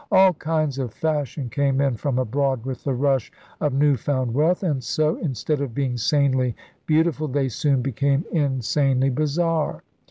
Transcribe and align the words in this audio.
All 0.11 0.33
kinds 0.33 0.79
of 0.79 0.95
fashions 0.95 1.51
came 1.51 1.79
in 1.79 1.93
from 1.95 2.17
abroad 2.17 2.65
with 2.65 2.83
the 2.85 2.93
rush 2.95 3.31
of 3.59 3.71
new 3.71 3.95
found 3.95 4.33
wealth; 4.33 4.63
and 4.63 4.83
so, 4.83 5.17
in 5.17 5.35
stead 5.35 5.61
of 5.61 5.75
being 5.75 5.95
sanely 5.95 6.55
beautiful, 6.87 7.27
they 7.27 7.49
soon 7.49 7.83
became 7.83 8.25
insanely 8.31 9.11
bizarre. 9.11 9.83